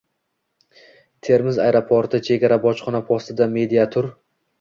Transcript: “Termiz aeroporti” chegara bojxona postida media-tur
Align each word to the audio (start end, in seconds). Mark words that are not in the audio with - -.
“Termiz 1.27 1.59
aeroporti” 1.65 2.21
chegara 2.29 2.57
bojxona 2.65 3.03
postida 3.11 3.49
media-tur 3.59 4.09